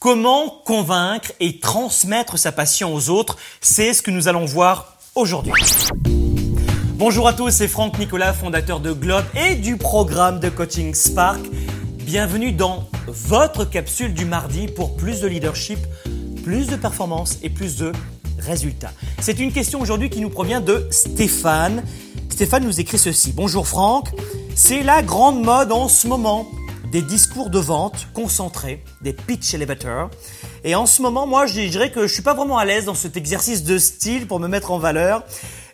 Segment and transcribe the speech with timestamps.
[0.00, 5.52] Comment convaincre et transmettre sa passion aux autres C'est ce que nous allons voir aujourd'hui.
[6.94, 11.42] Bonjour à tous, c'est Franck Nicolas, fondateur de Globe et du programme de coaching Spark.
[11.98, 15.78] Bienvenue dans votre capsule du mardi pour plus de leadership,
[16.44, 17.92] plus de performance et plus de
[18.38, 18.92] résultats.
[19.20, 21.84] C'est une question aujourd'hui qui nous provient de Stéphane.
[22.30, 23.34] Stéphane nous écrit ceci.
[23.34, 24.08] Bonjour Franck,
[24.54, 26.46] c'est la grande mode en ce moment
[26.90, 30.10] des discours de vente concentrés, des pitch elevators.
[30.64, 32.94] Et en ce moment, moi, je dirais que je suis pas vraiment à l'aise dans
[32.94, 35.24] cet exercice de style pour me mettre en valeur.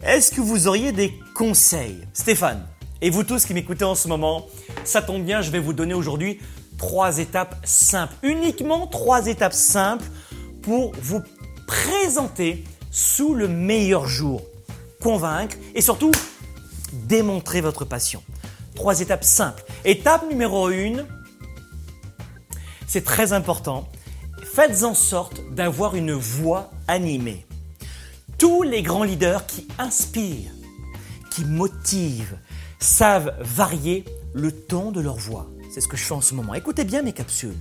[0.04, 1.98] Est-ce que vous auriez des conseils?
[2.12, 2.66] Stéphane,
[3.00, 4.46] et vous tous qui m'écoutez en ce moment,
[4.84, 6.38] ça tombe bien, je vais vous donner aujourd'hui
[6.78, 10.04] trois étapes simples, uniquement trois étapes simples
[10.62, 11.22] pour vous
[11.66, 14.42] présenter sous le meilleur jour,
[15.00, 16.12] convaincre et surtout
[16.92, 18.22] démontrer votre passion.
[18.74, 19.64] Trois étapes simples.
[19.88, 21.06] Étape numéro une,
[22.88, 23.88] c'est très important.
[24.42, 27.46] Faites en sorte d'avoir une voix animée.
[28.36, 30.50] Tous les grands leaders qui inspirent,
[31.30, 32.36] qui motivent,
[32.80, 35.46] savent varier le ton de leur voix.
[35.72, 36.54] C'est ce que je fais en ce moment.
[36.54, 37.54] Écoutez bien mes capsules.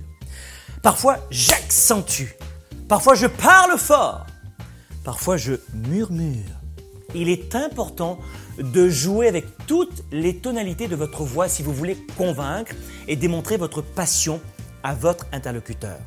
[0.82, 2.32] Parfois, j'accentue.
[2.88, 4.26] Parfois, je parle fort.
[5.04, 6.55] Parfois, je murmure.
[7.14, 8.18] Il est important
[8.58, 12.72] de jouer avec toutes les tonalités de votre voix si vous voulez convaincre
[13.06, 14.40] et démontrer votre passion
[14.82, 15.98] à votre interlocuteur.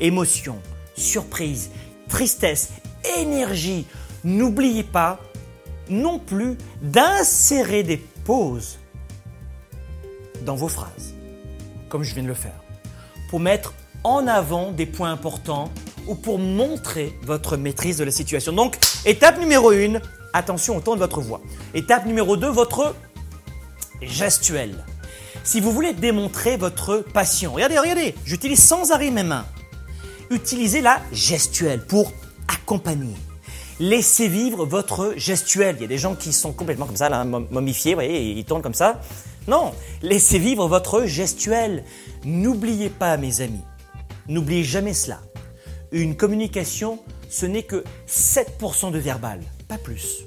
[0.00, 0.58] Émotion,
[0.96, 1.70] surprise,
[2.08, 2.70] tristesse,
[3.18, 3.86] énergie.
[4.24, 5.20] N'oubliez pas
[5.88, 8.78] non plus d'insérer des pauses
[10.44, 11.14] dans vos phrases,
[11.88, 12.60] comme je viens de le faire,
[13.30, 13.74] pour mettre
[14.04, 15.70] en avant des points importants
[16.06, 18.52] ou pour montrer votre maîtrise de la situation.
[18.52, 20.00] Donc, étape numéro 1,
[20.32, 21.40] attention au ton de votre voix.
[21.74, 22.94] Étape numéro 2, votre
[24.00, 24.84] gestuelle.
[25.44, 29.44] Si vous voulez démontrer votre passion, regardez, regardez, j'utilise sans arrêt mes mains.
[30.30, 32.12] Utilisez la gestuelle pour
[32.48, 33.14] accompagner.
[33.80, 35.76] Laissez vivre votre gestuelle.
[35.78, 38.44] Il y a des gens qui sont complètement comme ça, là, momifiés, vous voyez, ils
[38.44, 39.00] tournent comme ça.
[39.48, 41.84] Non, laissez vivre votre gestuelle.
[42.24, 43.64] N'oubliez pas, mes amis,
[44.28, 45.20] n'oubliez jamais cela.
[45.92, 46.98] Une communication,
[47.28, 50.22] ce n'est que 7% de verbal, pas plus.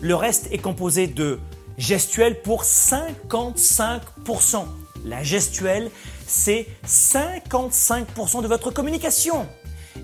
[0.00, 1.38] Le reste est composé de
[1.78, 4.64] gestuelle pour 55%.
[5.04, 5.92] La gestuelle,
[6.26, 9.46] c'est 55% de votre communication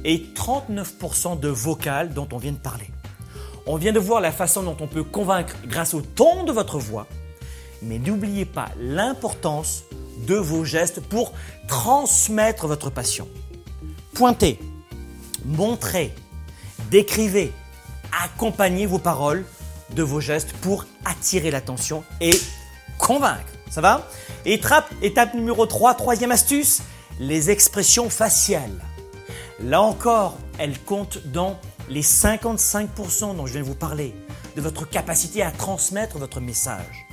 [0.05, 2.87] et 39% de vocal dont on vient de parler.
[3.67, 6.79] On vient de voir la façon dont on peut convaincre grâce au ton de votre
[6.79, 7.09] voix,
[7.83, 9.83] mais n'oubliez pas l'importance
[10.29, 11.33] de vos gestes pour
[11.67, 13.27] transmettre votre passion.
[14.15, 14.61] Pointez,
[15.47, 16.13] montrez,
[16.91, 17.53] décrivez,
[18.25, 19.45] accompagnez vos paroles
[19.95, 22.39] de vos gestes pour attirer l'attention et
[22.99, 23.53] convaincre.
[23.71, 24.09] Ça va?
[24.45, 26.83] Étape, étape numéro 3, troisième astuce,
[27.19, 28.81] les expressions faciales.
[29.61, 31.59] Là encore, elles comptent dans
[31.89, 34.15] les 55% dont je viens de vous parler,
[34.57, 37.07] de votre capacité à transmettre votre message.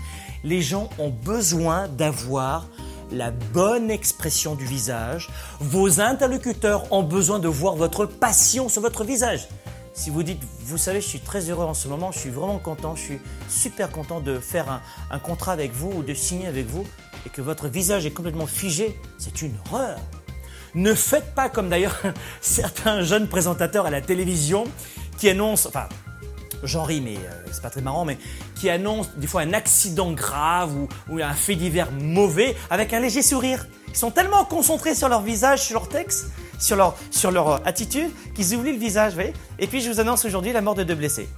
[0.44, 2.68] Les gens ont besoin d'avoir
[3.14, 5.30] la bonne expression du visage.
[5.60, 9.48] Vos interlocuteurs ont besoin de voir votre passion sur votre visage.
[9.94, 12.58] Si vous dites, vous savez, je suis très heureux en ce moment, je suis vraiment
[12.58, 14.82] content, je suis super content de faire
[15.12, 16.84] un, contrat avec vous ou de signer avec vous,
[17.28, 20.00] et que votre visage est complètement figé, c'est une horreur.
[20.74, 22.02] Ne faites pas comme d'ailleurs
[22.42, 24.64] certains jeunes présentateurs à la télévision
[25.20, 25.88] qui annoncent, enfin,
[26.64, 28.18] j'en ris, mais euh, c'est pas très marrant, mais
[28.56, 30.76] qui annoncent des fois un accident grave
[31.10, 33.68] ou, un fait divers mauvais avec un léger sourire.
[33.90, 36.28] Ils sont tellement concentrés sur leur visage, sur leur texte,
[36.60, 40.00] sur leur, sur leur attitude, qu'ils oublient le visage, vous voyez Et puis je vous
[40.00, 41.30] annonce aujourd'hui la mort de deux blessés.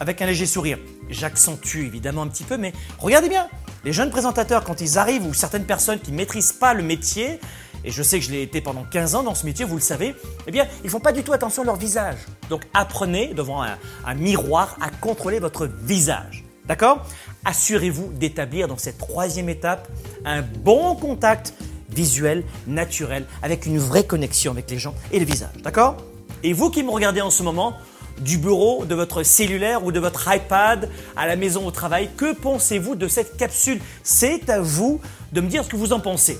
[0.00, 0.78] Avec un léger sourire.
[1.10, 3.48] J'accentue évidemment un petit peu, mais regardez bien,
[3.84, 7.40] les jeunes présentateurs, quand ils arrivent, ou certaines personnes qui ne maîtrisent pas le métier,
[7.84, 9.80] et je sais que je l'ai été pendant 15 ans dans ce métier, vous le
[9.80, 10.14] savez,
[10.46, 12.18] eh bien, ils font pas du tout attention à leur visage.
[12.48, 16.44] Donc apprenez devant un, un miroir à contrôler votre visage.
[16.66, 17.04] D'accord?
[17.44, 19.88] Assurez-vous d'établir dans cette troisième étape
[20.24, 21.54] un bon contact
[21.88, 25.56] visuel, naturel, avec une vraie connexion avec les gens et le visage.
[25.62, 25.96] D'accord?
[26.42, 27.74] Et vous qui me regardez en ce moment,
[28.20, 32.34] du bureau, de votre cellulaire ou de votre iPad, à la maison, au travail, que
[32.34, 33.80] pensez-vous de cette capsule?
[34.02, 35.00] C'est à vous
[35.32, 36.38] de me dire ce que vous en pensez.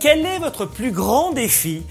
[0.00, 1.82] Quel est votre plus grand défi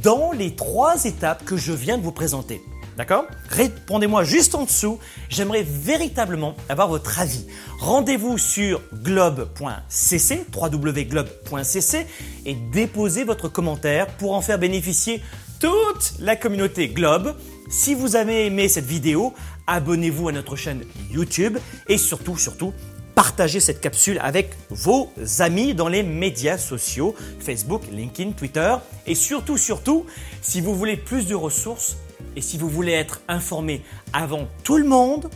[0.00, 2.62] dans les trois étapes que je viens de vous présenter?
[2.96, 3.24] D'accord?
[3.48, 5.00] Répondez-moi juste en dessous.
[5.28, 7.46] J'aimerais véritablement avoir votre avis.
[7.80, 12.06] Rendez-vous sur globe.cc, www.globe.cc
[12.46, 15.20] et déposez votre commentaire pour en faire bénéficier
[15.58, 17.34] toute la communauté Globe.
[17.68, 19.34] Si vous avez aimé cette vidéo,
[19.66, 21.58] abonnez-vous à notre chaîne YouTube
[21.88, 22.72] et surtout, surtout,
[23.18, 25.10] partagez cette capsule avec vos
[25.40, 28.76] amis dans les médias sociaux, Facebook, LinkedIn, Twitter.
[29.08, 30.06] Et surtout, surtout,
[30.40, 31.96] si vous voulez plus de ressources
[32.36, 33.82] et si vous voulez être informé
[34.12, 35.28] avant tout le monde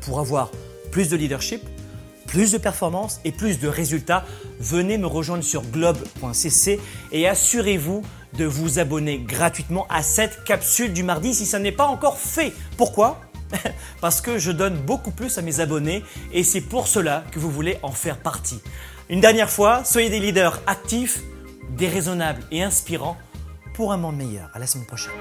[0.00, 0.50] pour avoir
[0.90, 1.62] plus de leadership,
[2.26, 4.24] plus de performance et plus de résultats,
[4.58, 6.80] venez me rejoindre sur globe.cc
[7.12, 8.02] et assurez-vous
[8.36, 12.52] de vous abonner gratuitement à cette capsule du mardi si ça n'est pas encore fait.
[12.76, 13.20] Pourquoi?
[14.00, 16.02] Parce que je donne beaucoup plus à mes abonnés
[16.32, 18.60] et c'est pour cela que vous voulez en faire partie.
[19.08, 21.20] Une dernière fois, soyez des leaders actifs,
[21.76, 23.16] déraisonnables et inspirants
[23.74, 24.50] pour un monde meilleur.
[24.54, 25.12] À la semaine prochaine.